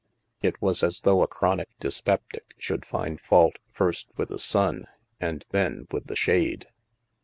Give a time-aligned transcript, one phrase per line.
[0.41, 4.87] It was as though a chronic dyspeptic should find fault first with the sun
[5.19, 6.65] and then with the shade.